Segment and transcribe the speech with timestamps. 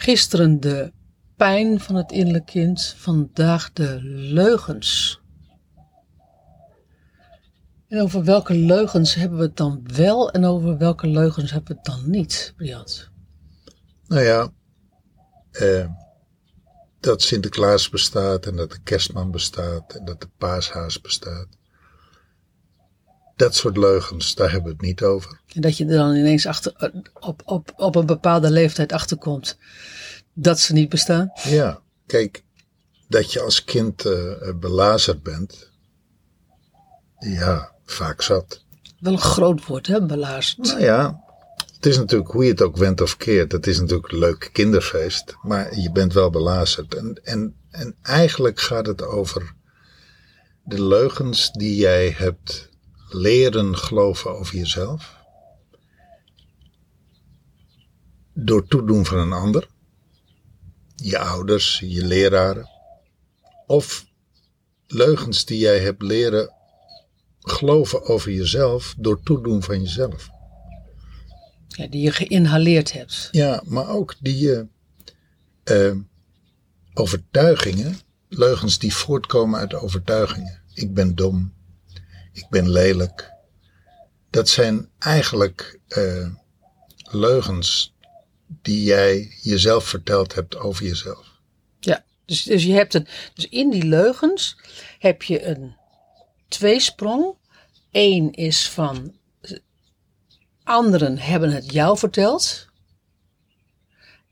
[0.00, 0.92] Gisteren de
[1.36, 5.20] pijn van het innerlijk kind, vandaag de leugens.
[7.88, 11.76] En over welke leugens hebben we het dan wel en over welke leugens hebben we
[11.76, 13.10] het dan niet, Briat?
[14.06, 14.52] Nou ja,
[15.50, 15.86] eh,
[17.00, 21.46] dat Sinterklaas bestaat en dat de kerstman bestaat en dat de paashaas bestaat.
[23.40, 25.40] Dat soort leugens, daar hebben we het niet over.
[25.54, 29.58] En dat je er dan ineens achter, op, op, op een bepaalde leeftijd achterkomt
[30.32, 31.32] dat ze niet bestaan?
[31.42, 32.44] Ja, kijk,
[33.08, 35.70] dat je als kind uh, belazerd bent,
[37.18, 38.64] ja, vaak zat.
[38.98, 40.66] Wel een groot woord, hè, belazerd.
[40.66, 41.20] Nou ja,
[41.74, 43.52] het is natuurlijk hoe je het ook went of keert.
[43.52, 46.94] Het is natuurlijk een leuk kinderfeest, maar je bent wel belazerd.
[46.94, 49.54] En, en, en eigenlijk gaat het over
[50.64, 52.69] de leugens die jij hebt
[53.12, 55.18] leren geloven over jezelf.
[58.34, 59.68] Door toedoen van een ander.
[60.96, 62.68] Je ouders, je leraren.
[63.66, 64.06] Of
[64.86, 66.54] leugens die jij hebt leren
[67.40, 70.28] geloven over jezelf door toedoen van jezelf.
[71.68, 73.28] Ja, die je geïnhaleerd hebt.
[73.30, 74.66] Ja, maar ook die je
[75.64, 75.96] uh,
[76.94, 80.62] overtuigingen, leugens die voortkomen uit overtuigingen.
[80.74, 81.54] Ik ben dom,
[82.32, 83.32] ik ben lelijk.
[84.30, 86.28] Dat zijn eigenlijk uh,
[87.02, 87.94] leugens
[88.46, 91.26] die jij jezelf verteld hebt over jezelf.
[91.80, 94.56] Ja, dus, dus je hebt een, dus in die leugens
[94.98, 95.76] heb je een
[96.48, 97.38] tweesprong.
[97.90, 99.18] Eén is van
[100.64, 102.66] anderen hebben het jou verteld.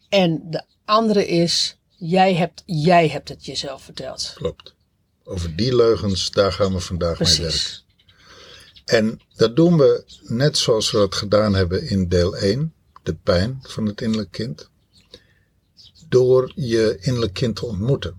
[0.09, 4.33] En de andere is, jij hebt, jij hebt het jezelf verteld.
[4.35, 4.75] Klopt.
[5.25, 7.39] Over die leugens, daar gaan we vandaag Precies.
[7.39, 7.88] mee werken.
[8.89, 13.59] En dat doen we net zoals we dat gedaan hebben in deel 1, de pijn
[13.63, 14.69] van het innerlijk kind.
[16.09, 18.19] Door je innerlijk kind te ontmoeten.